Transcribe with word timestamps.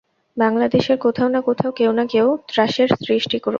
বাংলাদেশের 0.37 0.97
কোথাও 0.97 1.29
না 1.29 1.39
কোথাও 1.41 1.71
কেউ 1.71 1.91
না 1.91 2.03
কেউ 2.05 2.27
ত্রাসের 2.47 2.89
সৃষ্টি 2.99 3.37
করছে। 3.37 3.49